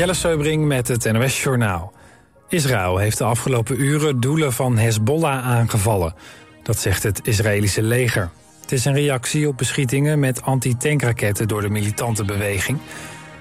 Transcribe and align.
Jelle 0.00 0.14
Seubring 0.14 0.66
met 0.66 0.88
het 0.88 1.12
NOS 1.12 1.42
Journaal. 1.42 1.92
Israël 2.48 2.96
heeft 2.96 3.18
de 3.18 3.24
afgelopen 3.24 3.80
uren 3.80 4.20
doelen 4.20 4.52
van 4.52 4.78
Hezbollah 4.78 5.46
aangevallen. 5.46 6.14
Dat 6.62 6.78
zegt 6.78 7.02
het 7.02 7.20
Israëlische 7.26 7.82
leger. 7.82 8.30
Het 8.60 8.72
is 8.72 8.84
een 8.84 8.94
reactie 8.94 9.48
op 9.48 9.56
beschietingen 9.56 10.18
met 10.18 10.42
anti-tankraketten 10.42 11.48
door 11.48 11.60
de 11.60 11.68
militante 11.68 12.24
beweging. 12.24 12.78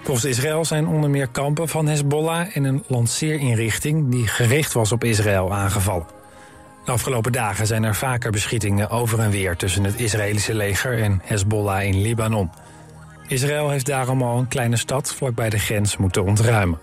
Volgens 0.03 0.25
Israël 0.25 0.65
zijn 0.65 0.87
onder 0.87 1.09
meer 1.09 1.27
kampen 1.27 1.67
van 1.67 1.87
Hezbollah 1.87 2.55
en 2.55 2.63
een 2.63 2.83
lanceerinrichting 2.87 4.11
die 4.11 4.27
gericht 4.27 4.73
was 4.73 4.91
op 4.91 5.03
Israël 5.03 5.53
aangevallen. 5.53 6.07
De 6.85 6.91
afgelopen 6.91 7.31
dagen 7.31 7.67
zijn 7.67 7.83
er 7.83 7.95
vaker 7.95 8.31
beschietingen 8.31 8.89
over 8.89 9.19
en 9.19 9.31
weer 9.31 9.55
tussen 9.55 9.83
het 9.83 9.99
Israëlische 9.99 10.53
leger 10.53 11.01
en 11.01 11.21
Hezbollah 11.23 11.83
in 11.83 12.01
Libanon. 12.01 12.49
Israël 13.29 13.69
heeft 13.69 13.85
daarom 13.85 14.21
al 14.21 14.37
een 14.37 14.47
kleine 14.47 14.77
stad 14.77 15.13
vlakbij 15.13 15.49
de 15.49 15.59
grens 15.59 15.97
moeten 15.97 16.23
ontruimen. 16.23 16.79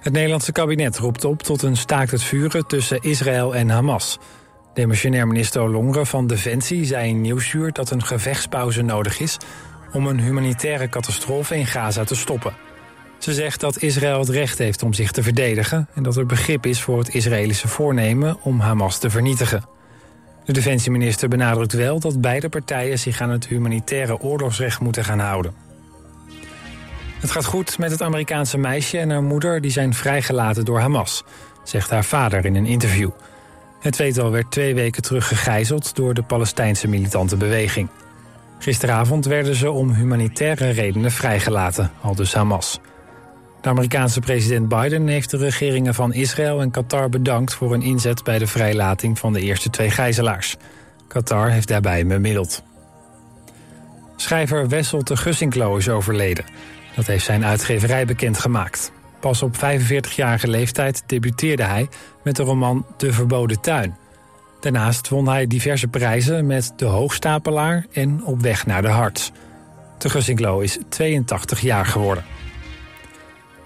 Het 0.00 0.12
Nederlandse 0.12 0.52
kabinet 0.52 0.98
roept 0.98 1.24
op 1.24 1.42
tot 1.42 1.62
een 1.62 1.76
staakt 1.76 2.10
het 2.10 2.22
vuren 2.22 2.66
tussen 2.66 3.00
Israël 3.00 3.54
en 3.54 3.68
Hamas. 3.68 4.18
Demissionair 4.74 5.26
minister 5.26 5.70
Longre 5.70 6.06
van 6.06 6.26
Defensie 6.26 6.84
zei 6.84 7.08
in 7.08 7.20
Nieuwsuur 7.20 7.72
dat 7.72 7.90
een 7.90 8.04
gevechtspauze 8.04 8.82
nodig 8.82 9.20
is 9.20 9.36
om 9.92 10.06
een 10.06 10.20
humanitaire 10.20 10.88
catastrofe 10.88 11.56
in 11.56 11.66
Gaza 11.66 12.04
te 12.04 12.14
stoppen. 12.14 12.56
Ze 13.18 13.32
zegt 13.32 13.60
dat 13.60 13.82
Israël 13.82 14.18
het 14.18 14.28
recht 14.28 14.58
heeft 14.58 14.82
om 14.82 14.92
zich 14.92 15.10
te 15.10 15.22
verdedigen 15.22 15.88
en 15.94 16.02
dat 16.02 16.16
er 16.16 16.26
begrip 16.26 16.66
is 16.66 16.82
voor 16.82 16.98
het 16.98 17.14
Israëlische 17.14 17.68
voornemen 17.68 18.36
om 18.42 18.60
Hamas 18.60 18.98
te 18.98 19.10
vernietigen. 19.10 19.77
De 20.48 20.54
defensieminister 20.54 21.28
benadrukt 21.28 21.72
wel 21.72 22.00
dat 22.00 22.20
beide 22.20 22.48
partijen 22.48 22.98
zich 22.98 23.20
aan 23.20 23.30
het 23.30 23.46
humanitaire 23.46 24.20
oorlogsrecht 24.20 24.80
moeten 24.80 25.04
gaan 25.04 25.18
houden. 25.18 25.54
Het 27.20 27.30
gaat 27.30 27.44
goed 27.44 27.78
met 27.78 27.90
het 27.90 28.02
Amerikaanse 28.02 28.58
meisje 28.58 28.98
en 28.98 29.10
haar 29.10 29.22
moeder 29.22 29.60
die 29.60 29.70
zijn 29.70 29.94
vrijgelaten 29.94 30.64
door 30.64 30.80
Hamas, 30.80 31.24
zegt 31.64 31.90
haar 31.90 32.04
vader 32.04 32.44
in 32.44 32.54
een 32.54 32.66
interview. 32.66 33.10
Het 33.80 33.92
tweetal 33.92 34.30
werd 34.30 34.50
twee 34.50 34.74
weken 34.74 35.02
terug 35.02 35.28
gegijzeld 35.28 35.96
door 35.96 36.14
de 36.14 36.22
Palestijnse 36.22 36.88
militante 36.88 37.36
beweging. 37.36 37.88
Gisteravond 38.58 39.24
werden 39.24 39.54
ze 39.54 39.70
om 39.70 39.92
humanitaire 39.92 40.70
redenen 40.70 41.10
vrijgelaten, 41.10 41.90
al 42.00 42.14
dus 42.14 42.34
Hamas. 42.34 42.80
De 43.60 43.68
Amerikaanse 43.68 44.20
president 44.20 44.68
Biden 44.68 45.06
heeft 45.06 45.30
de 45.30 45.36
regeringen 45.36 45.94
van 45.94 46.12
Israël 46.12 46.60
en 46.60 46.70
Qatar 46.70 47.08
bedankt 47.08 47.54
voor 47.54 47.70
hun 47.70 47.82
inzet 47.82 48.24
bij 48.24 48.38
de 48.38 48.46
vrijlating 48.46 49.18
van 49.18 49.32
de 49.32 49.40
eerste 49.40 49.70
twee 49.70 49.90
gijzelaars. 49.90 50.56
Qatar 51.08 51.50
heeft 51.50 51.68
daarbij 51.68 52.06
bemiddeld. 52.06 52.62
Schrijver 54.16 54.68
Wessel 54.68 55.04
de 55.04 55.16
Gussinklo 55.16 55.76
is 55.76 55.88
overleden. 55.88 56.44
Dat 56.96 57.06
heeft 57.06 57.24
zijn 57.24 57.44
uitgeverij 57.44 58.04
bekendgemaakt. 58.04 58.92
Pas 59.20 59.42
op 59.42 59.56
45-jarige 59.56 60.48
leeftijd 60.48 61.02
debuteerde 61.06 61.62
hij 61.62 61.88
met 62.22 62.36
de 62.36 62.42
roman 62.42 62.86
De 62.96 63.12
Verboden 63.12 63.60
Tuin. 63.60 63.96
Daarnaast 64.60 65.08
won 65.08 65.28
hij 65.28 65.46
diverse 65.46 65.88
prijzen 65.88 66.46
met 66.46 66.72
De 66.76 66.84
Hoogstapelaar 66.84 67.86
en 67.92 68.24
Op 68.24 68.40
weg 68.40 68.66
naar 68.66 68.82
de 68.82 68.88
Harts. 68.88 69.32
De 69.98 70.08
Gussinklo 70.08 70.60
is 70.60 70.78
82 70.88 71.60
jaar 71.60 71.86
geworden. 71.86 72.24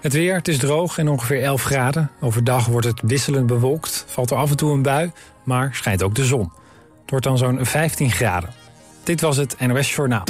Het 0.03 0.13
weer, 0.13 0.35
het 0.35 0.47
is 0.47 0.57
droog 0.57 0.97
en 0.97 1.07
ongeveer 1.07 1.41
11 1.43 1.63
graden. 1.63 2.11
Overdag 2.19 2.65
wordt 2.65 2.87
het 2.87 3.01
wisselend 3.03 3.47
bewolkt, 3.47 4.05
valt 4.07 4.31
er 4.31 4.37
af 4.37 4.49
en 4.49 4.57
toe 4.57 4.73
een 4.73 4.81
bui, 4.81 5.11
maar 5.43 5.69
schijnt 5.73 6.03
ook 6.03 6.15
de 6.15 6.25
zon. 6.25 6.51
Het 7.01 7.09
wordt 7.09 7.25
dan 7.25 7.37
zo'n 7.37 7.65
15 7.65 8.11
graden. 8.11 8.49
Dit 9.03 9.21
was 9.21 9.37
het 9.37 9.55
NOS 9.59 9.95
Journaal. 9.95 10.23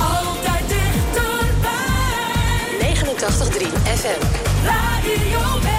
Altijd 0.00 0.68
dichterbij. 0.68 1.74
89.3 2.94 3.66
FM. 3.82 4.20
Radio 4.64 5.75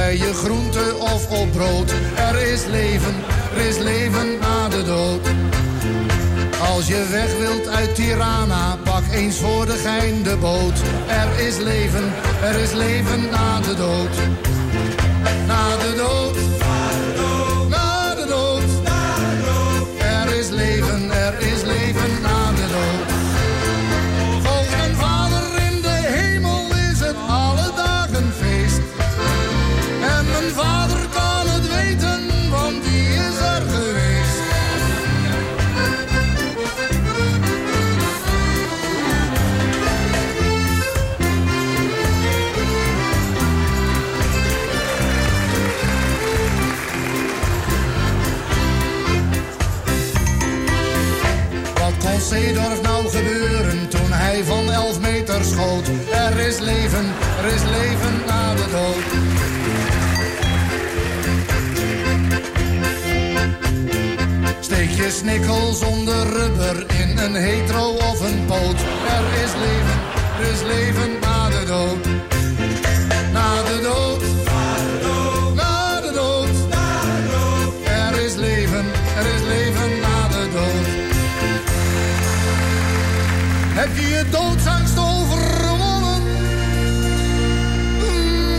bij 0.00 0.16
je 0.16 0.34
groente 0.34 0.96
of 0.98 1.30
op 1.30 1.52
brood. 1.52 1.90
Er 2.16 2.52
is 2.52 2.64
leven, 2.66 3.14
er 3.54 3.60
is 3.66 3.78
leven 3.78 4.38
na 4.38 4.68
de 4.68 4.82
dood. 4.84 5.28
Als 6.74 6.86
je 6.86 7.06
weg 7.10 7.38
wilt 7.38 7.68
uit 7.68 7.94
Tirana, 7.94 8.76
pak 8.84 9.02
eens 9.12 9.36
voor 9.36 9.66
de 9.66 9.76
gein 9.76 10.22
de 10.22 10.36
boot. 10.36 10.78
Er 11.08 11.46
is 11.46 11.56
leven, 11.56 12.12
er 12.42 12.54
is 12.54 12.72
leven 12.72 13.30
na 13.30 13.60
de 13.60 13.74
dood. 13.74 14.14
Na 15.46 15.76
de 15.76 15.94
dood. 15.96 16.49
Steek 65.10 65.22
je 65.22 65.30
snikkel 65.30 65.72
zonder 65.72 66.26
rubber 66.26 66.86
in 67.00 67.18
een 67.18 67.34
hetero 67.34 67.88
of 67.88 68.20
een 68.20 68.44
poot. 68.46 68.80
Er 69.08 69.42
is 69.44 69.52
leven, 69.54 69.98
er 70.38 70.52
is 70.52 70.62
leven 70.62 71.10
na 71.20 71.48
de 71.48 71.64
dood. 71.66 72.06
Na 73.32 73.62
de 73.62 73.80
dood. 73.82 74.22
Na 75.54 76.00
de 76.00 76.12
dood. 76.12 76.48
Er 77.84 78.24
is 78.24 78.34
leven, 78.34 78.84
er 79.16 79.26
is 79.34 79.42
leven 79.42 80.00
na 80.00 80.28
de 80.28 80.48
dood. 80.52 80.86
Heb 83.74 83.96
je 83.96 84.08
je 84.08 84.24
doodsangst 84.30 84.98
overwonnen? 84.98 86.22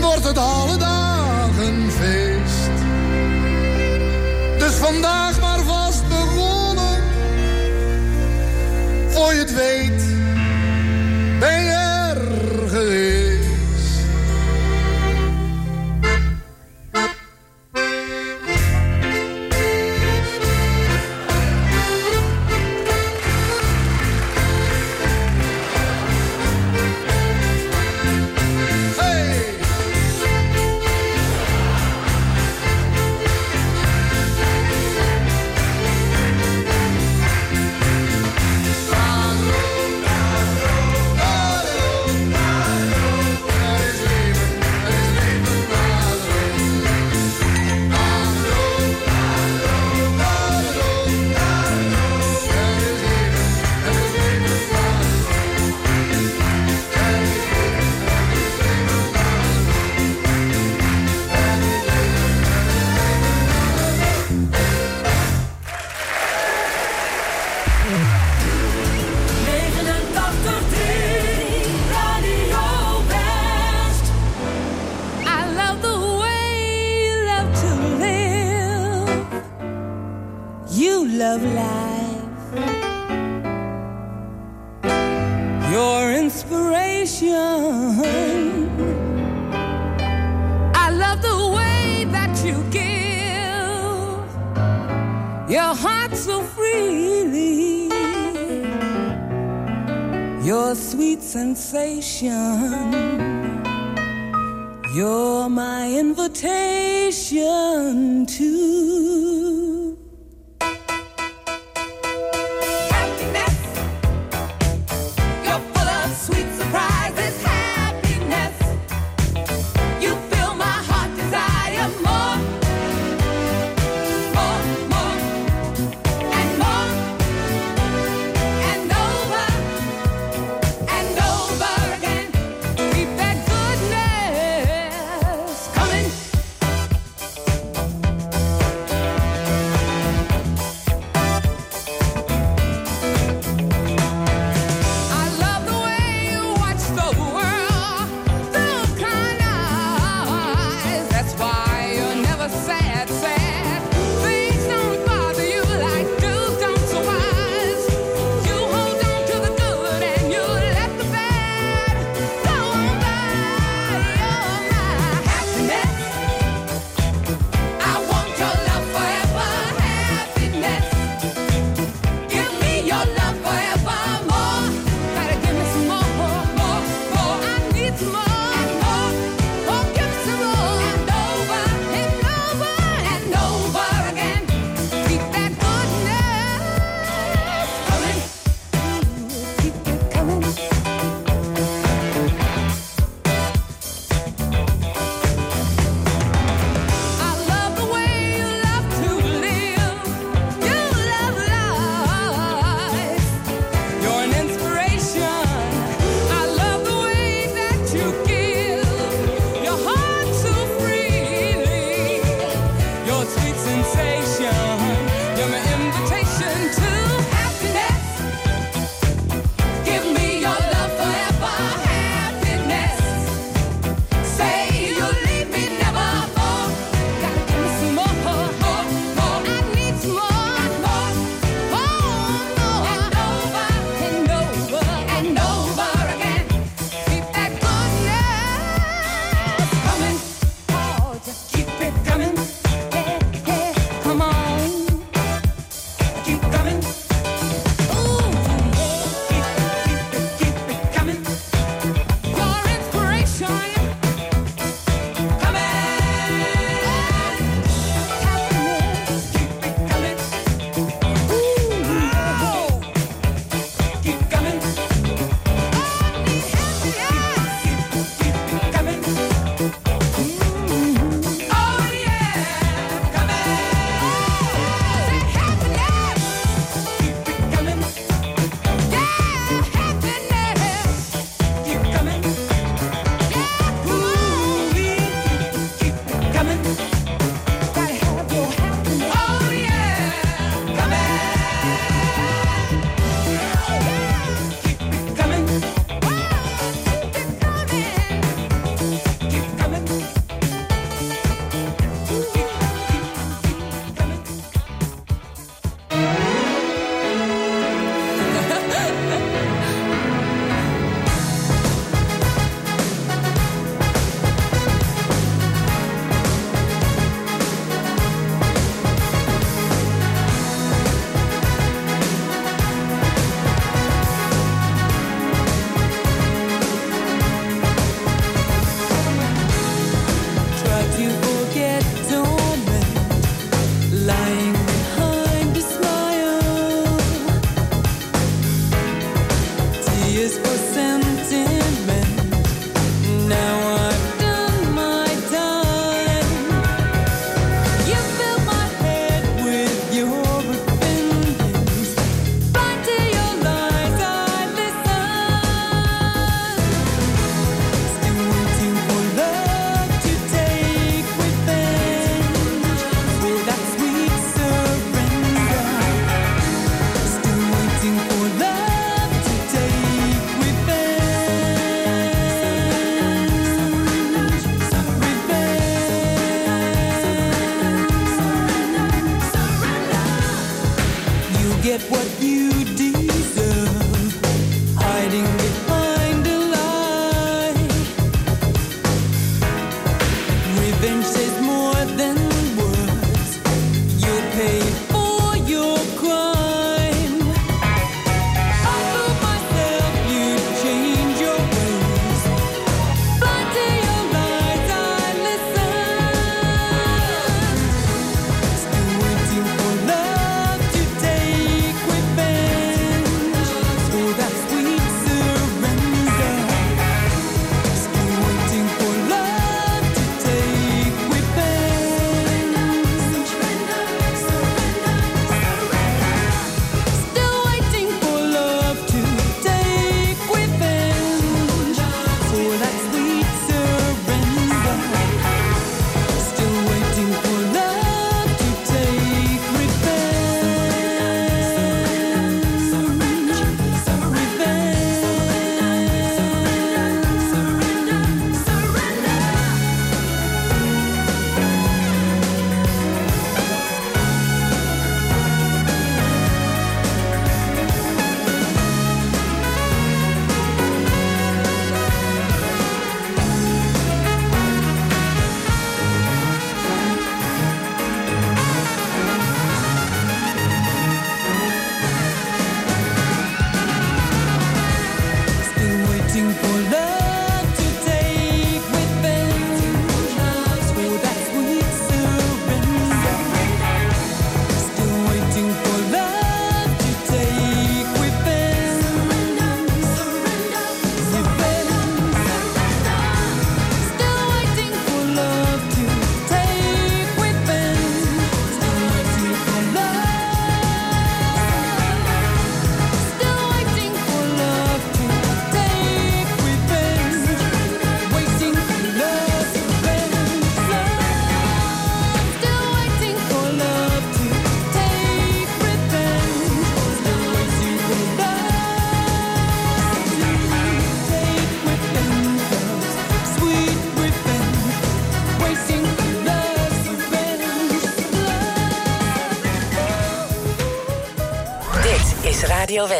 Wordt 0.00 0.24
het 0.24 0.38
alle 0.38 0.76
dagen 0.76 1.90
feest. 1.90 2.70
Dus 4.58 4.74
vandaag 4.74 5.31
weet, 9.52 9.81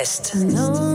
West. 0.03 0.35
long, 0.35 0.92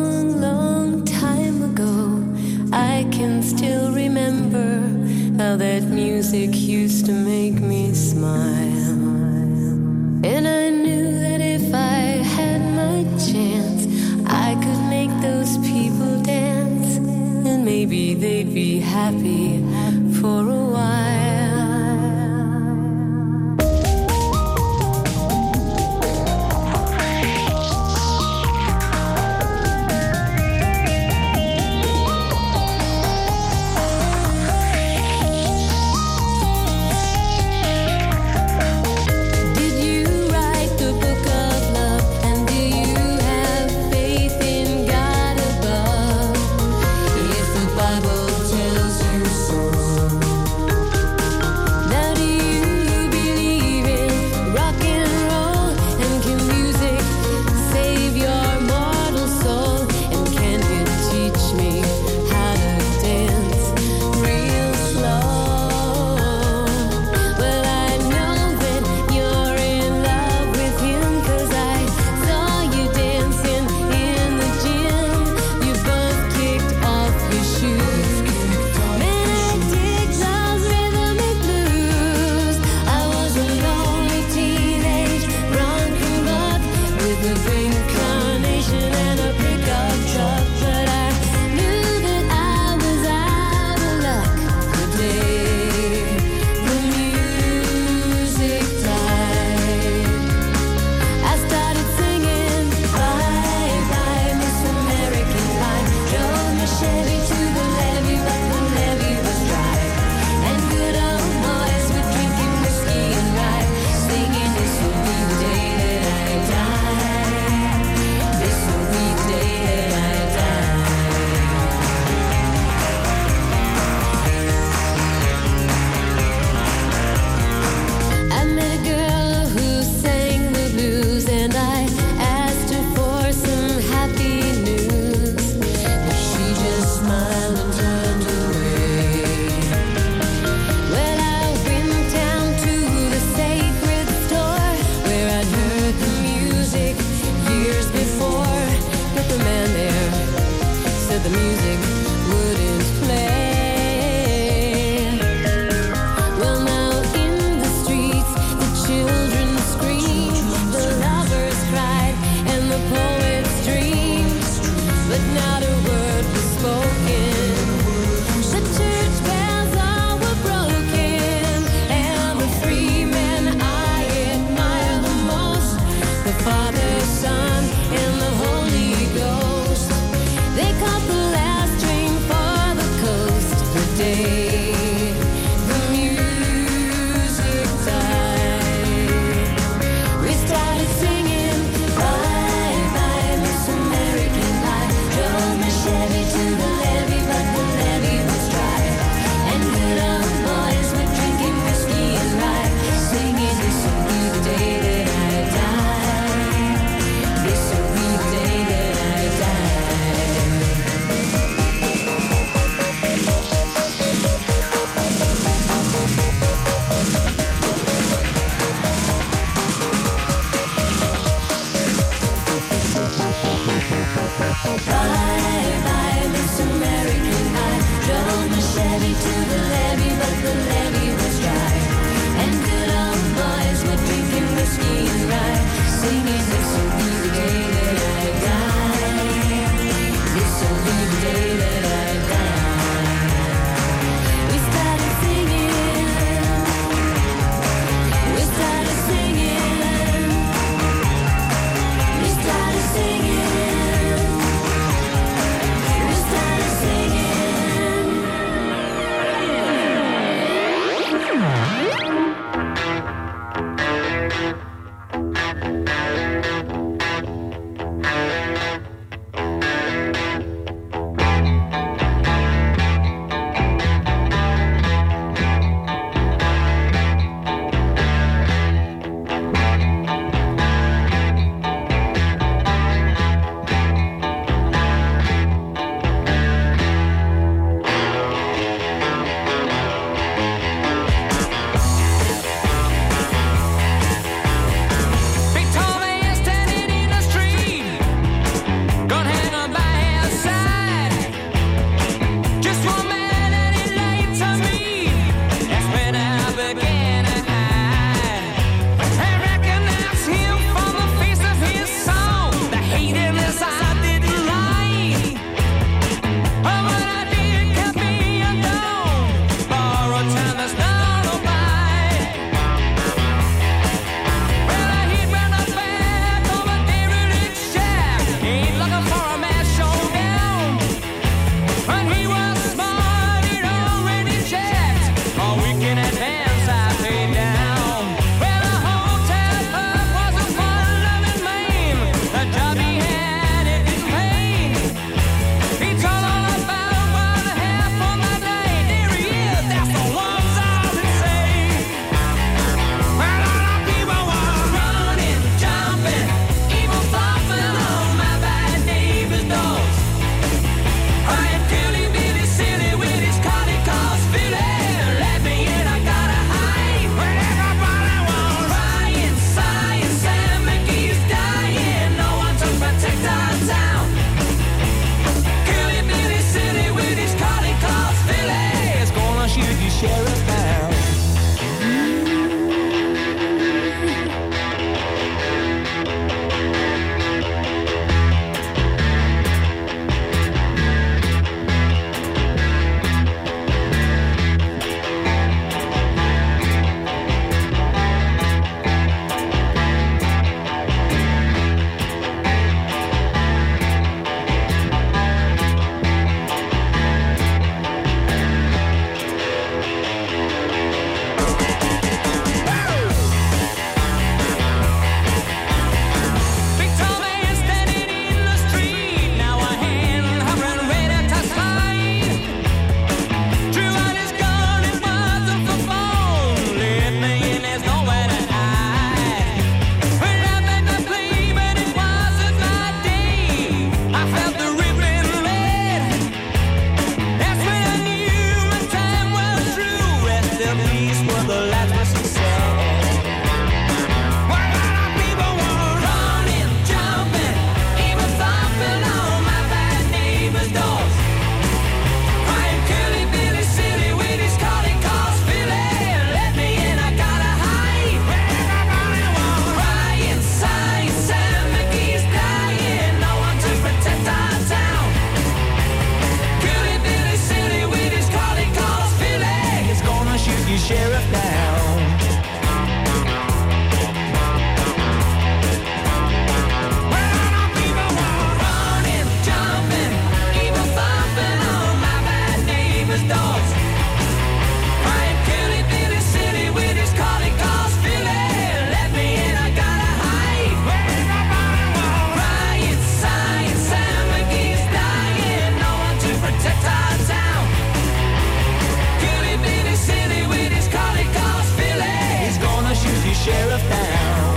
sheriff 503.33 503.89
down. 503.89 504.56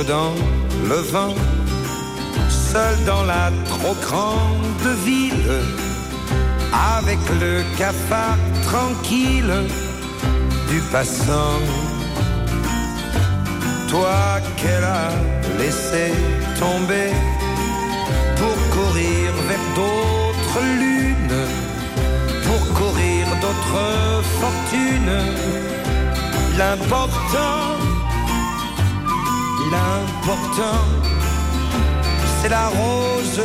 dans 0.00 0.32
le 0.88 0.96
vent, 1.12 1.34
seul 2.48 2.96
dans 3.04 3.24
la 3.24 3.50
trop 3.68 3.94
grande 4.00 4.88
ville, 5.04 5.52
avec 6.98 7.18
le 7.40 7.62
cafard 7.76 8.38
tranquille 8.64 9.52
du 10.70 10.80
passant. 10.90 11.60
Toi 13.88 14.40
qu'elle 14.56 14.84
a 14.84 15.10
laissé 15.58 16.10
tomber 16.58 17.10
pour 18.38 18.56
courir 18.76 19.30
vers 19.48 19.66
d'autres 19.76 20.62
lunes, 20.80 21.40
pour 22.46 22.62
courir 22.78 23.26
d'autres 23.42 24.22
fortunes. 24.40 25.18
L'important, 26.56 27.91
l'important, 29.72 30.84
c'est 32.36 32.48
la 32.48 32.68
rose, 32.68 33.42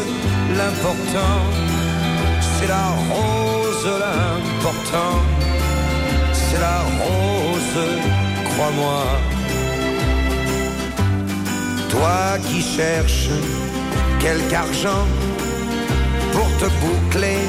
l'important, 0.59 1.39
c'est 2.53 2.67
la 2.67 2.87
rose, 3.11 3.87
l'important, 4.03 5.15
c'est 6.33 6.61
la 6.67 6.79
rose, 7.03 7.79
crois-moi. 8.49 9.03
Toi 11.89 12.19
qui 12.47 12.61
cherches 12.61 13.29
quelque 14.19 14.53
argent 14.53 15.05
pour 16.33 16.49
te 16.61 16.67
boucler 16.81 17.41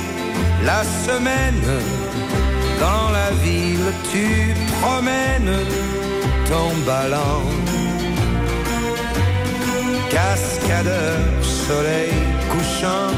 la 0.64 0.82
semaine, 1.06 1.68
dans 2.80 3.10
la 3.18 3.30
ville 3.44 3.90
tu 4.12 4.54
promènes 4.80 5.56
ton 6.48 6.70
ballon. 6.86 7.67
Cascadeur, 10.10 11.18
soleil 11.42 12.12
couchant, 12.50 13.12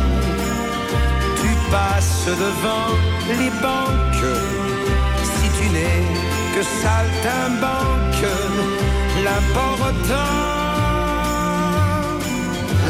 tu 1.40 1.50
passes 1.70 2.26
devant 2.26 2.92
les 3.28 3.50
banques. 3.64 4.36
Si 5.22 5.48
tu 5.58 5.68
n'es 5.74 6.02
que 6.54 6.62
saltimbanque, 6.62 8.26
l'important 9.24 10.60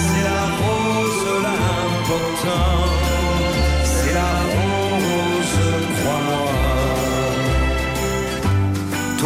c'est 0.03 0.24
la 0.31 0.44
rose, 0.61 1.27
l'important, 1.46 2.88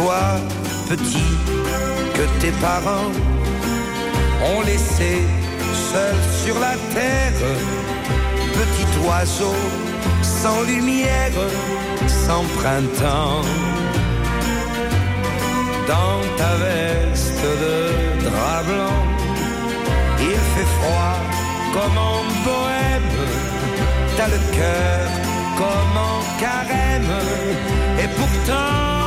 Toi, 0.03 0.35
petit, 0.89 1.31
que 2.13 2.41
tes 2.41 2.51
parents 2.59 3.13
ont 4.51 4.61
laissé 4.65 5.21
seul 5.91 6.15
sur 6.43 6.55
la 6.59 6.75
terre, 6.93 7.39
petit 8.59 9.07
oiseau, 9.07 9.55
sans 10.21 10.61
lumière, 10.63 11.31
sans 12.25 12.43
printemps. 12.59 13.43
Dans 15.87 16.19
ta 16.35 16.53
veste 16.63 17.45
de 17.63 18.25
drap 18.27 18.63
blanc. 18.67 18.99
Il 20.19 20.39
fait 20.53 20.69
froid 20.79 21.17
comme 21.75 21.97
en 21.97 22.19
bohème, 22.43 23.13
t'as 24.17 24.27
le 24.27 24.39
cœur 24.57 25.07
comme 25.59 25.95
en 26.11 26.19
carême, 26.41 27.13
et 28.03 28.09
pourtant 28.19 29.02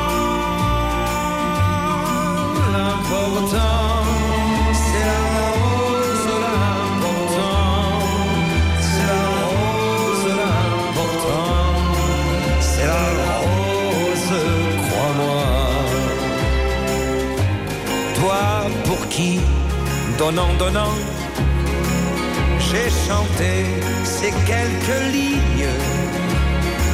l'important 2.76 4.04
c'est 4.82 5.04
la 5.12 5.22
rose, 5.60 6.28
c'est 8.80 9.06
la 9.08 9.20
rose, 9.54 10.28
c'est 12.60 12.86
la 12.86 13.36
rose, 13.42 14.34
crois-moi 14.88 15.46
toi 18.20 18.42
pour 18.84 19.08
qui, 19.08 19.40
donnant, 20.18 20.52
donnant, 20.58 20.96
j'ai 22.58 22.88
chanté 23.06 23.52
ces 24.04 24.32
quelques 24.50 25.02
lignes, 25.12 25.68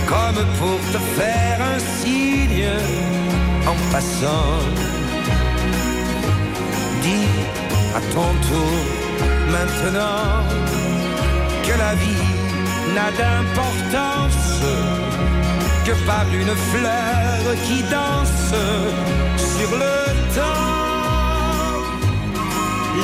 comme 0.06 0.44
pour 0.58 0.78
te 0.92 0.98
faire 1.16 1.58
un 1.74 1.78
signe 2.00 2.68
en 3.66 3.76
passant. 3.92 4.91
Dis 7.02 7.28
à 7.96 8.00
ton 8.14 8.30
tour 8.48 8.78
maintenant 9.50 10.46
que 11.66 11.74
la 11.84 11.94
vie 11.94 12.28
n'a 12.94 13.10
d'importance 13.18 14.62
que 15.84 15.92
par 16.06 16.26
une 16.32 16.54
fleur 16.70 17.54
qui 17.66 17.82
danse 17.82 18.54
sur 19.36 19.70
le 19.82 19.96
temps. 20.36 20.72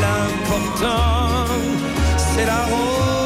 L'important, 0.02 1.46
c'est 2.16 2.46
la 2.46 2.62
rose, 2.70 3.17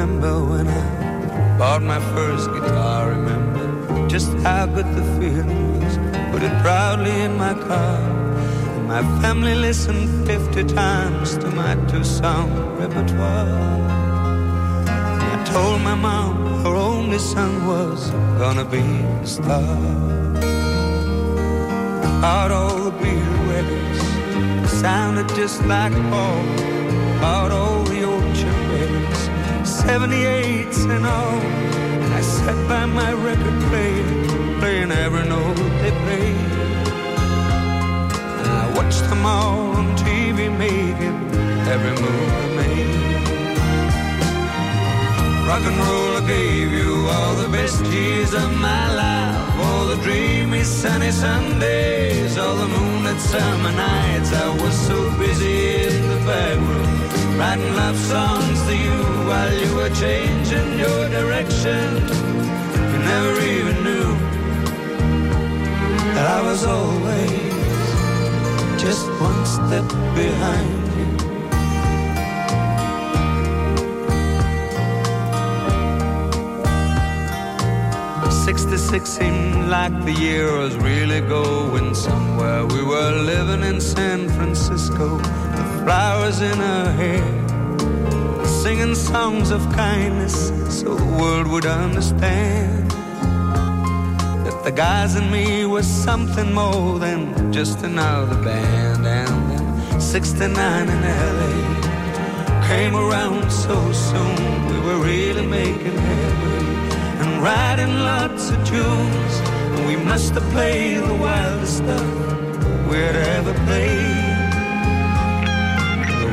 remember 0.00 0.42
when 0.42 0.66
I 0.66 1.58
bought 1.58 1.82
my 1.82 2.00
first 2.14 2.50
guitar. 2.54 3.10
Remember 3.10 4.08
just 4.08 4.32
how 4.38 4.64
good 4.64 4.88
the 4.96 5.04
feeling 5.18 5.62
was. 5.78 5.98
Put 6.32 6.42
it 6.42 6.54
proudly 6.62 7.10
in 7.26 7.36
my 7.36 7.52
car. 7.52 8.00
And 8.76 8.88
my 8.88 9.02
family 9.20 9.54
listened 9.54 10.26
50 10.26 10.64
times 10.74 11.36
to 11.38 11.50
my 11.50 11.74
two 11.90 12.02
song 12.02 12.48
repertoire. 12.78 13.46
And 14.88 15.28
I 15.36 15.44
told 15.52 15.82
my 15.82 15.94
mom 15.94 16.62
her 16.64 16.74
only 16.74 17.18
son 17.18 17.66
was 17.66 18.10
gonna 18.40 18.64
be 18.64 18.84
a 19.24 19.26
star. 19.26 19.76
Out 22.24 22.50
all 22.50 22.90
the 22.90 23.14
records 23.52 24.70
sounded 24.80 25.28
just 25.40 25.62
like 25.66 25.92
Paul. 26.10 26.44
Out 27.22 27.50
all 27.50 27.82
the 27.84 28.02
old 28.04 28.34
78s 29.84 30.78
and 30.94 31.04
all. 31.06 31.40
And 32.02 32.12
I 32.14 32.20
sat 32.20 32.58
by 32.68 32.86
my 32.86 33.12
record 33.12 33.58
player, 33.68 34.08
playing 34.60 34.92
every 34.92 35.26
note 35.28 35.56
they 35.82 35.92
played. 36.04 36.50
And 38.38 38.48
I 38.62 38.64
watched 38.76 39.04
them 39.10 39.24
all 39.24 39.72
on 39.78 39.86
TV 39.96 40.38
making 40.66 41.16
every 41.74 41.94
move 42.02 42.30
they 42.40 42.50
made. 42.60 43.10
Rock 45.48 45.64
and 45.70 45.78
roll 45.78 46.16
I 46.20 46.26
gave 46.26 46.70
you 46.72 47.08
all 47.08 47.34
the 47.34 47.48
best 47.48 47.84
years 47.86 48.32
of 48.34 48.50
my 48.60 48.84
life. 48.94 49.58
All 49.64 49.86
the 49.86 49.96
dreamy 50.04 50.62
sunny 50.62 51.10
Sundays, 51.10 52.38
all 52.38 52.54
the 52.54 52.68
moonlit 52.68 53.20
summer 53.20 53.72
nights. 53.72 54.32
I 54.32 54.48
was 54.62 54.74
so 54.88 54.96
busy 55.18 55.86
in 55.86 56.08
the 56.12 56.20
back 56.24 56.56
room, 56.68 57.00
writing 57.40 57.74
love 57.74 57.96
songs 57.96 58.58
to 58.66 58.76
you 58.76 58.98
while 59.28 59.52
you 59.62 59.74
were 59.74 59.88
changing 60.04 60.78
your 60.78 61.08
direction. 61.08 61.88
You 62.90 62.98
never 63.12 63.34
even 63.56 63.76
knew 63.86 64.08
that 66.14 66.26
I 66.36 66.40
was 66.48 66.60
always 66.66 67.54
just 68.84 69.06
one 69.28 69.42
step 69.56 69.88
behind 70.14 70.68
you. 70.98 71.08
66 78.44 79.08
seemed 79.08 79.70
like 79.70 79.94
the 80.04 80.12
year 80.12 80.58
was 80.58 80.76
really 80.76 81.22
going 81.22 81.94
somewhere. 81.94 82.66
We 82.66 82.82
were 82.82 83.12
living 83.32 83.62
in 83.62 83.80
San 83.80 84.28
Francisco, 84.28 85.18
flowers 85.84 86.40
in 86.40 86.58
her 86.58 86.92
hair, 86.92 88.46
singing 88.46 88.94
songs 88.94 89.50
of 89.50 89.60
kindness 89.72 90.48
so 90.68 90.94
the 90.94 91.10
world 91.20 91.46
would 91.48 91.66
understand 91.66 92.90
that 94.44 94.62
the 94.64 94.72
guys 94.72 95.14
and 95.14 95.30
me 95.30 95.64
was 95.64 95.86
something 95.86 96.52
more 96.52 96.98
than 96.98 97.52
just 97.52 97.82
another 97.82 98.36
band. 98.44 99.06
And 99.06 99.50
then 99.50 100.00
69 100.00 100.88
in 100.88 101.00
LA 101.38 102.66
came 102.68 102.94
around 102.94 103.50
so 103.50 103.76
soon, 103.92 104.66
we 104.70 104.78
were 104.86 105.00
really 105.02 105.46
making 105.46 105.96
headway. 106.06 106.60
and 107.20 107.42
writing 107.42 107.94
lots 108.12 108.50
of 108.50 108.58
tunes. 108.68 109.34
And 109.74 109.86
we 109.86 109.96
must 109.96 110.34
have 110.34 110.48
played 110.52 111.02
the 111.02 111.14
wildest 111.14 111.78
stuff 111.78 112.08
we'd 112.88 113.16
ever 113.36 113.54
played. 113.66 114.29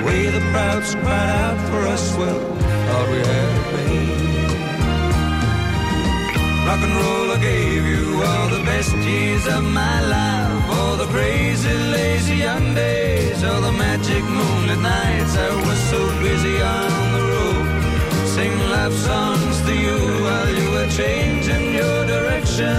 Way 0.07 0.29
the 0.29 0.39
crowds 0.51 0.95
cried 0.95 1.29
out 1.43 1.59
for 1.69 1.81
us, 1.93 2.15
well, 2.17 2.39
thought 2.87 3.07
we 3.11 3.19
had 3.29 3.49
it 3.59 3.67
made. 3.75 4.27
Rock 6.65 6.81
and 6.87 6.95
roll, 7.01 7.31
I 7.35 7.39
gave 7.41 7.83
you 7.93 8.23
all 8.23 8.47
the 8.47 8.63
best 8.63 8.95
years 8.95 9.45
of 9.47 9.63
my 9.63 9.99
life. 10.15 10.69
All 10.77 10.95
the 10.95 11.07
crazy, 11.07 11.73
lazy 11.97 12.37
young 12.47 12.73
days, 12.73 13.43
all 13.43 13.61
the 13.61 13.73
magic 13.73 14.23
moonlit 14.23 14.79
nights. 14.79 15.33
I 15.35 15.49
was 15.67 15.79
so 15.91 15.99
busy 16.21 16.55
on 16.61 16.91
the 17.15 17.23
road, 17.33 17.67
singing 18.35 18.69
love 18.69 18.93
songs 18.93 19.61
to 19.67 19.73
you 19.85 19.97
while 20.23 20.49
you 20.59 20.67
were 20.75 20.89
changing 21.01 21.73
your 21.73 21.99
direction. 22.13 22.77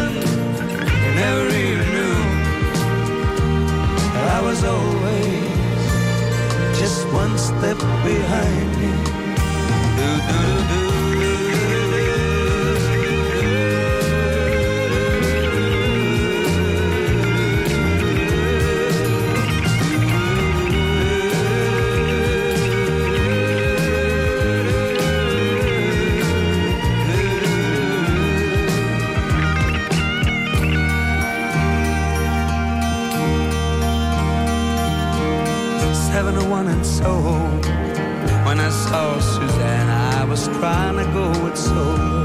You 1.04 1.10
never 1.24 1.48
even 1.66 1.88
knew 1.96 2.16
I 4.36 4.40
was 4.42 4.64
always 4.64 5.47
one 7.12 7.38
step 7.38 7.78
behind 8.04 8.76
you. 8.82 8.96
Do, 9.96 10.08
do, 10.28 10.68
do, 10.68 10.87
Soho. 36.98 37.38
When 38.46 38.58
I 38.58 38.70
saw 38.70 39.20
Suzanne, 39.20 39.88
I 39.88 40.24
was 40.24 40.48
trying 40.58 40.96
to 40.96 41.06
go 41.18 41.28
it 41.46 41.56
solo 41.56 42.24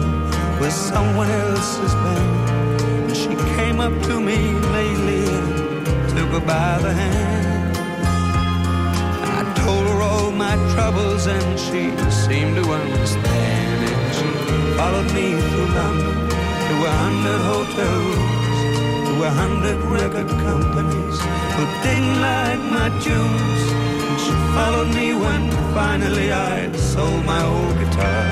with 0.59 0.73
someone 0.73 1.29
else's 1.29 1.93
band. 2.03 2.81
And 3.07 3.15
she 3.15 3.33
came 3.55 3.79
up 3.79 3.93
to 4.07 4.19
me 4.19 4.39
lately 4.77 5.25
and 5.29 6.09
took 6.09 6.29
her 6.37 6.45
by 6.53 6.79
the 6.85 6.91
hand. 6.91 7.77
I 9.37 9.41
told 9.61 9.85
her 9.91 10.01
all 10.01 10.31
my 10.31 10.55
troubles 10.73 11.27
and 11.27 11.59
she 11.65 11.81
seemed 12.25 12.55
to 12.55 12.65
understand. 12.81 13.79
And 13.93 14.05
she 14.17 14.29
followed 14.77 15.09
me 15.17 15.27
through 15.49 15.69
London 15.81 16.17
to 16.67 16.75
a 16.91 16.93
hundred 17.03 17.41
hotel 17.51 17.95
rooms, 18.09 18.59
to 19.07 19.13
a 19.29 19.31
hundred 19.41 19.79
record 19.97 20.29
companies 20.49 21.17
who 21.55 21.63
didn't 21.85 22.17
like 22.21 22.61
my 22.77 22.89
tunes. 23.05 23.82
She 24.17 24.31
followed 24.55 24.93
me 24.95 25.13
when 25.13 25.49
finally 25.73 26.31
I 26.31 26.71
sold 26.73 27.25
my 27.25 27.41
old 27.43 27.77
guitar. 27.79 28.25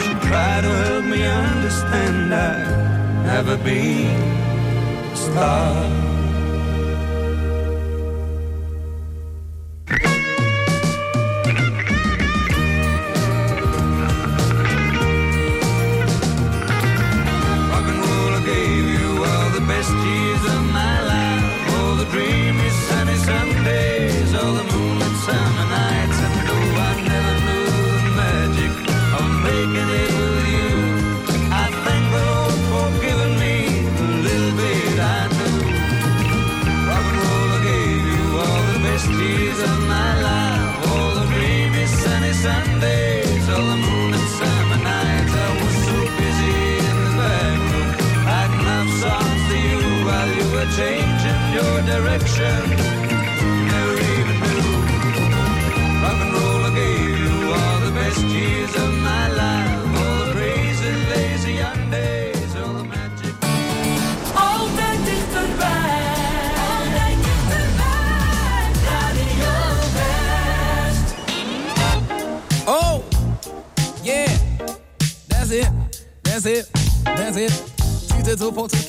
She 0.00 0.12
tried 0.28 0.62
to 0.62 0.72
help 0.84 1.04
me 1.04 1.22
understand 1.24 2.34
I'd 2.34 3.24
never 3.26 3.56
be 3.58 4.06
a 5.12 5.16
star. 5.16 6.09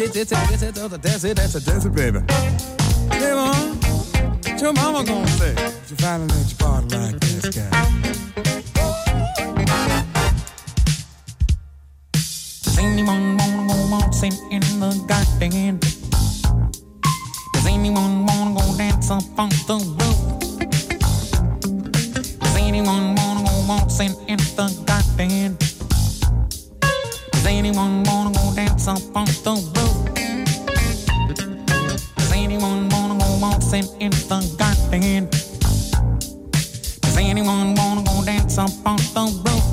Get 0.01 0.15
your 0.15 0.25
take, 0.25 0.49
get 0.49 0.61
your 0.63 0.71
daughter, 0.71 0.97
that's 0.97 1.23
it, 1.23 1.37
that's 1.37 1.53
a 1.53 1.63
dance 1.63 1.85
it, 1.85 1.93
baby. 1.93 2.21
Hey, 3.11 3.35
mom, 3.35 3.79
your 4.59 4.73
mama 4.73 5.05
gonna 5.05 5.27
say? 5.27 5.51
You 5.89 5.95
finally 5.95 6.40
in 34.01 34.09
the 34.09 34.41
garden? 34.57 35.29
Does 37.01 37.17
anyone 37.17 37.75
wanna 37.75 38.03
go 38.03 38.23
dance 38.25 38.57
up 38.57 38.71
on 38.83 38.97
the 38.97 39.25
roof? 39.45 39.65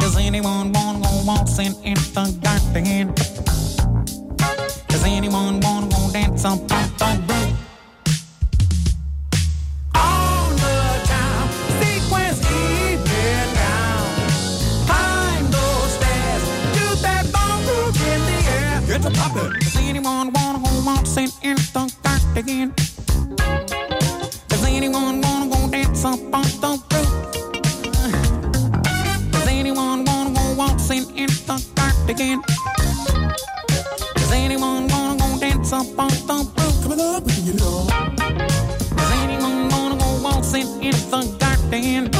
Does 0.00 0.16
anyone 0.16 0.72
wanna 0.72 0.98
go 1.00 1.22
waltzing 1.24 1.74
in 1.84 1.94
the 1.94 2.36
garden? 2.42 3.14
Does 4.88 5.04
anyone 5.04 5.60
wanna 5.60 5.86
go 5.86 6.10
dance 6.12 6.44
up 6.44 6.58
on 6.72 6.90
the 6.98 7.10
roof? 7.28 7.54
On 9.94 10.56
the 10.56 10.80
town, 11.06 11.48
sequence 11.80 12.40
even 12.50 13.54
down. 13.54 14.10
Climb 14.88 15.46
those 15.52 15.92
stairs, 15.94 16.42
do 16.74 16.86
that 17.02 17.24
bump 17.32 17.96
in 18.12 18.20
the 18.28 18.38
air. 18.58 18.80
Get 18.88 19.02
to 19.02 19.10
poppin'. 19.10 19.52
Does 19.60 19.76
anyone 19.76 20.32
wanna 20.32 20.58
go 20.58 20.70
waltzing 20.84 21.30
in 21.42 21.56
the 21.56 21.89
garden? 22.42 22.72
Does 24.48 24.64
anyone 24.64 25.20
wanna 25.20 25.48
go 25.48 25.68
dance 25.68 26.04
up 26.04 26.20
on 26.32 26.44
the 26.62 26.82
roof? 26.90 27.10
Does 29.32 29.46
anyone 29.48 30.04
wanna 30.04 30.34
go 30.34 30.54
waltzing 30.56 31.16
in 31.16 31.28
the 31.46 31.62
garden? 31.74 32.42
Does 34.14 34.32
anyone 34.32 34.88
wanna 34.88 35.18
go 35.18 35.38
dance 35.38 35.72
up 35.72 35.98
on 35.98 36.08
the 36.08 36.34
roof? 36.56 36.82
Coming 36.82 37.00
up, 37.00 37.24
we 37.24 37.32
can 37.32 37.48
it 37.48 37.62
on. 37.62 37.86
Does 38.96 39.12
anyone 39.22 39.68
wanna 39.68 39.96
go 39.96 40.20
waltzing 40.22 40.82
in 40.82 40.92
the 41.10 41.22
garden? 41.38 42.19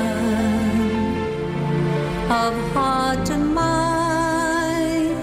of 2.29 2.53
heart 2.73 3.29
and 3.29 3.53
mind, 3.53 5.17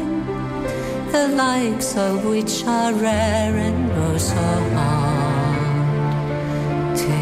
the 1.13 1.29
likes 1.29 1.97
of 1.97 2.25
which 2.25 2.65
are 2.67 2.93
rare 2.93 3.57
and 3.57 3.93
are 3.93 4.19
so 4.19 4.49
hard 4.75 5.59
to 6.97 7.19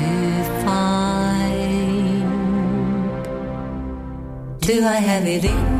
find. 0.65 2.25
Do 4.61 4.85
I 4.85 4.97
have 4.97 5.27
it 5.27 5.45
in? 5.45 5.76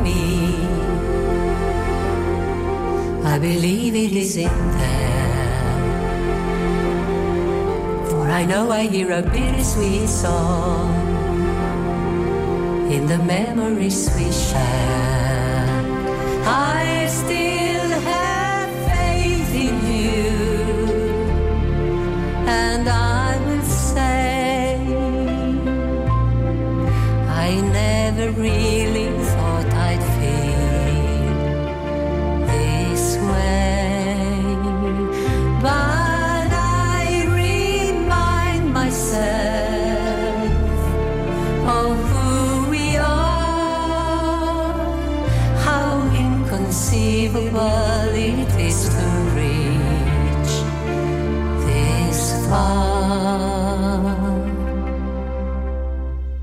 I 3.37 3.39
believe 3.39 3.93
it 3.93 4.13
is 4.13 4.35
in 4.35 4.49
there. 4.49 5.69
For 8.09 8.27
I 8.27 8.43
know 8.45 8.71
I 8.71 8.87
hear 8.87 9.11
a 9.11 9.21
bittersweet 9.21 10.09
song 10.09 10.89
in 12.91 13.05
the 13.05 13.19
memories 13.19 14.09
we 14.15 14.31
share. 14.31 15.69
I 16.47 17.05
still 17.11 17.46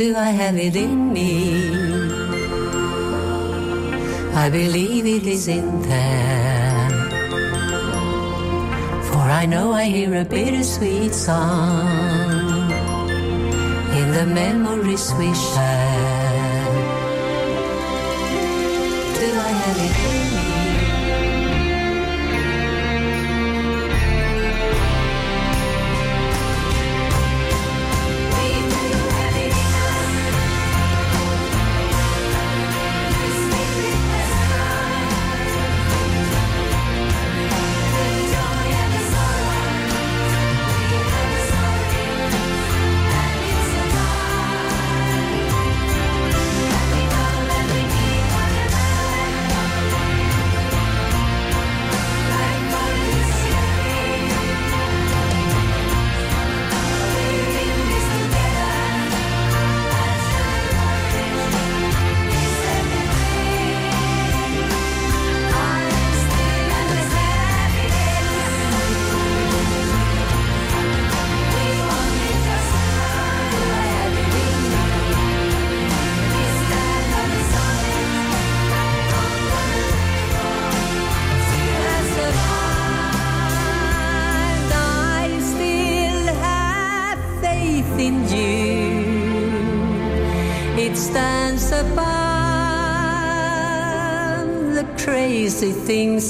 I 0.00 0.30
have 0.30 0.56
it 0.56 0.76
in 0.76 1.12
me? 1.12 1.70
I 4.32 4.48
believe 4.48 5.04
it 5.06 5.26
is 5.26 5.48
in 5.48 5.82
there. 5.82 6.90
For 9.10 9.18
I 9.18 9.44
know 9.44 9.72
I 9.72 9.86
hear 9.86 10.14
a 10.14 10.24
bittersweet 10.24 11.12
song 11.12 12.70
in 14.00 14.12
the 14.12 14.26
memories 14.26 15.12
we 15.18 15.34
share. 15.34 16.64
Do 19.18 19.28
I 19.48 19.52
have 19.62 19.78
it 19.78 19.96
in 20.06 20.36
me? 20.36 20.47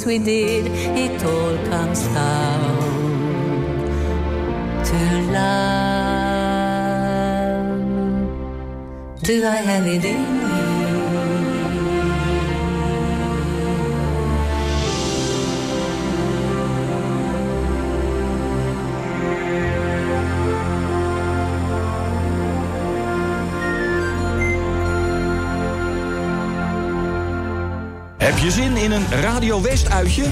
We 0.09 0.19
did. 0.19 0.67
It 0.97 1.23
all 1.23 1.57
comes 1.69 2.03
down 2.09 2.79
to 4.89 4.99
love. 5.37 5.59
Do 9.23 9.45
I 9.47 9.57
have 9.71 9.87
it 9.87 10.05
in 10.07 10.28
Heb 28.39 28.47
je 28.47 28.53
zin 28.53 28.77
in 28.77 28.91
een 28.91 29.07
Radio 29.11 29.63
West 29.63 29.91
uitje? 29.91 30.25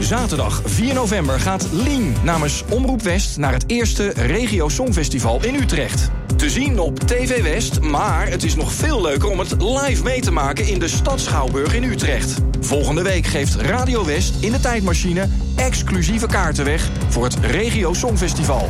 Zaterdag 0.00 0.62
4 0.64 0.94
november 0.94 1.40
gaat 1.40 1.68
Lien 1.72 2.14
namens 2.22 2.64
Omroep 2.70 3.02
West 3.02 3.36
naar 3.36 3.52
het 3.52 3.64
eerste 3.66 4.08
Regio 4.08 4.68
Songfestival 4.68 5.44
in 5.44 5.54
Utrecht. 5.54 6.10
Te 6.36 6.50
zien 6.50 6.78
op 6.78 6.98
TV 6.98 7.42
West, 7.42 7.80
maar 7.80 8.28
het 8.28 8.42
is 8.42 8.54
nog 8.54 8.72
veel 8.72 9.00
leuker 9.00 9.28
om 9.28 9.38
het 9.38 9.62
live 9.62 10.02
mee 10.02 10.20
te 10.20 10.30
maken 10.30 10.68
in 10.68 10.78
de 10.78 10.88
Stad 10.88 11.20
Schouwburg 11.20 11.74
in 11.74 11.84
Utrecht. 11.84 12.40
Volgende 12.60 13.02
week 13.02 13.26
geeft 13.26 13.54
Radio 13.54 14.04
West 14.04 14.34
in 14.40 14.52
de 14.52 14.60
tijdmachine 14.60 15.28
exclusieve 15.56 16.26
kaarten 16.26 16.64
weg 16.64 16.90
voor 17.08 17.24
het 17.24 17.38
Regio 17.40 17.92
Songfestival. 17.92 18.68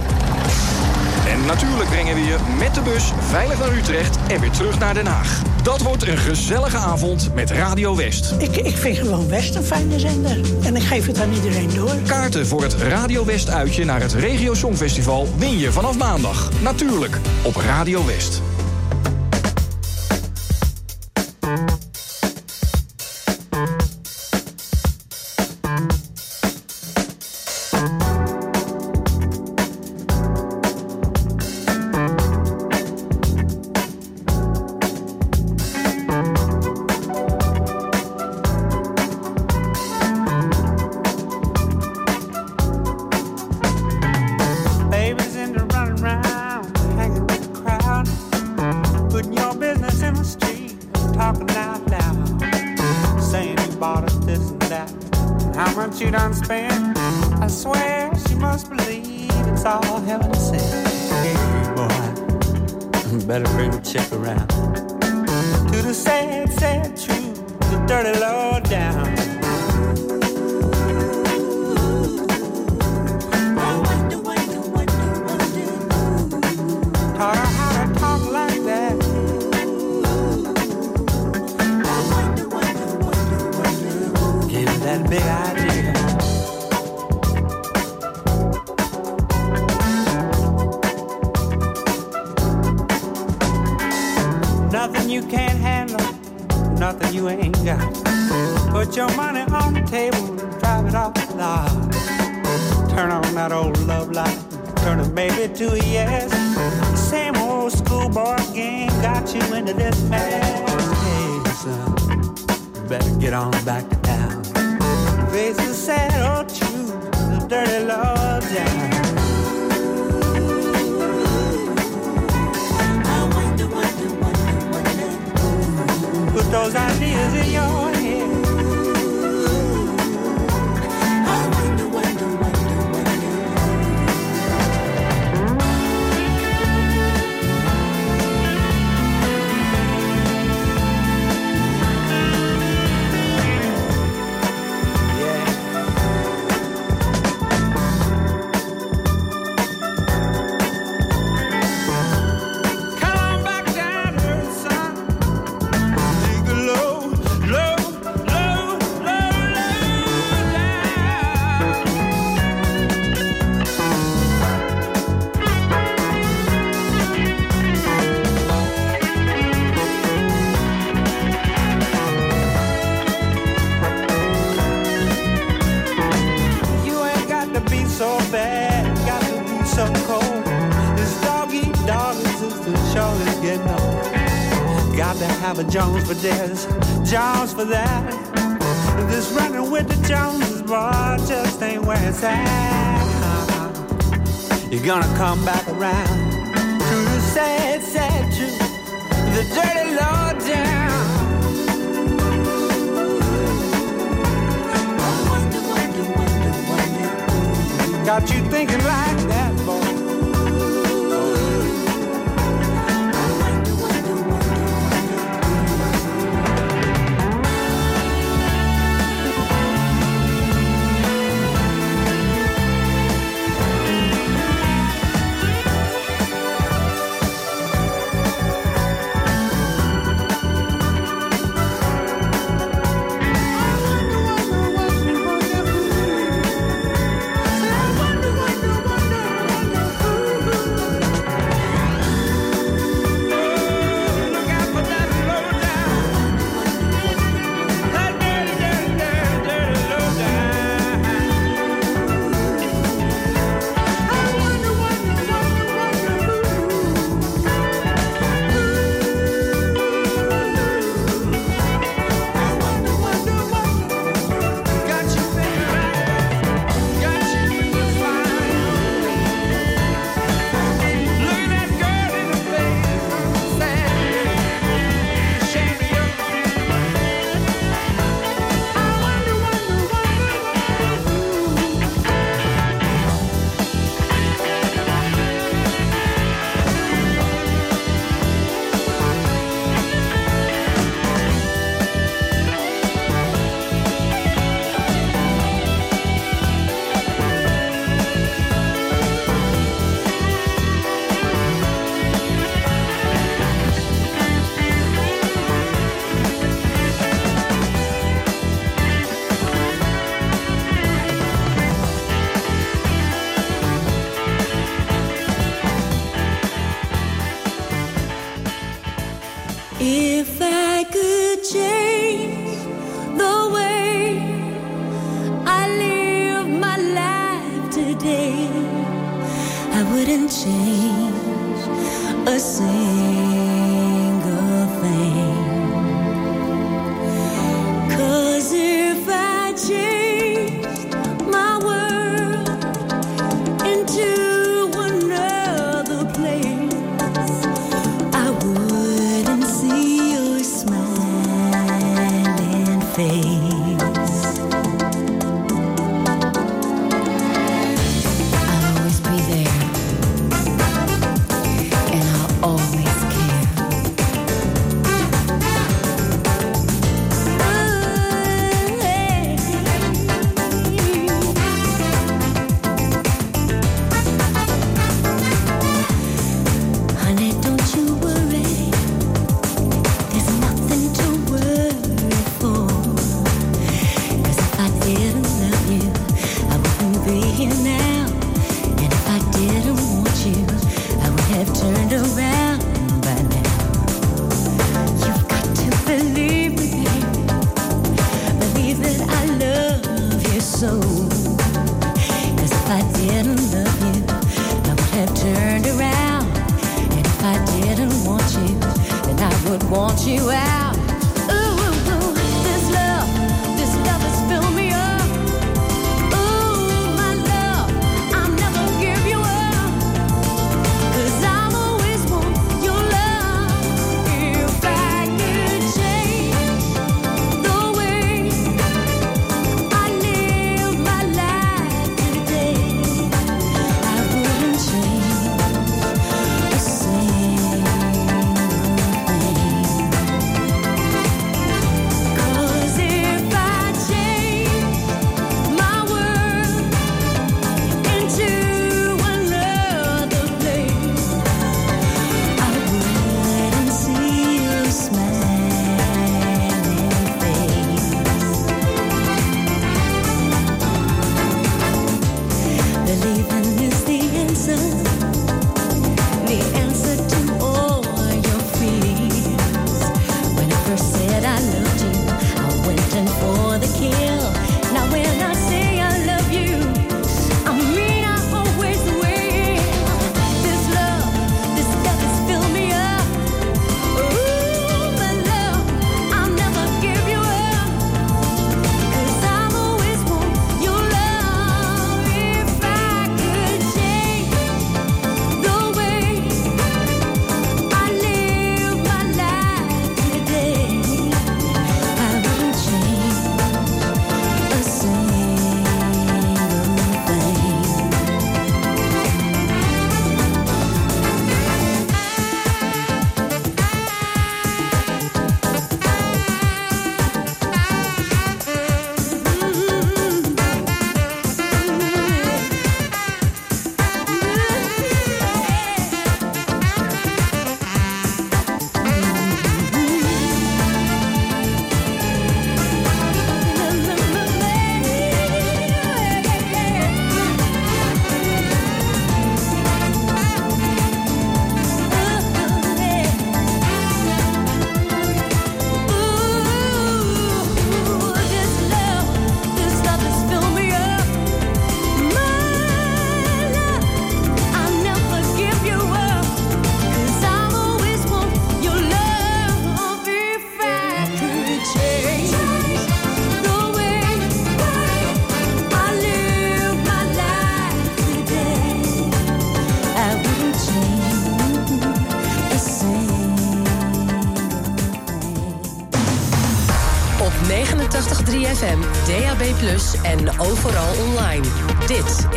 En 1.28 1.46
natuurlijk 1.46 1.88
brengen 1.88 2.14
we 2.14 2.20
je 2.20 2.36
met 2.58 2.74
de 2.74 2.80
bus 2.80 3.12
veilig 3.18 3.58
naar 3.58 3.72
Utrecht 3.72 4.18
en 4.28 4.40
weer 4.40 4.50
terug 4.50 4.78
naar 4.78 4.94
Den 4.94 5.06
Haag. 5.06 5.53
Dat 5.64 5.82
wordt 5.82 6.08
een 6.08 6.18
gezellige 6.18 6.76
avond 6.76 7.34
met 7.34 7.50
Radio 7.50 7.96
West. 7.96 8.34
Ik, 8.38 8.56
ik 8.56 8.76
vind 8.76 8.98
gewoon 8.98 9.28
West 9.28 9.54
een 9.54 9.62
fijne 9.62 9.98
zender. 9.98 10.40
En 10.62 10.76
ik 10.76 10.82
geef 10.82 11.06
het 11.06 11.20
aan 11.20 11.32
iedereen 11.32 11.74
door. 11.74 11.94
Kaarten 12.06 12.46
voor 12.46 12.62
het 12.62 12.74
Radio 12.74 13.24
West 13.24 13.50
uitje 13.50 13.84
naar 13.84 14.00
het 14.00 14.12
Regio 14.12 14.54
Songfestival 14.54 15.28
win 15.36 15.58
je 15.58 15.72
vanaf 15.72 15.98
maandag. 15.98 16.50
Natuurlijk 16.62 17.18
op 17.42 17.56
Radio 17.56 18.06
West. 18.06 18.42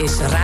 sonrisa 0.07 0.36